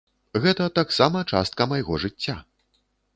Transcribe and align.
Гэта 0.45 0.65
таксама 0.79 1.21
частка 1.31 1.67
майго 1.73 1.99
жыцця. 2.05 2.35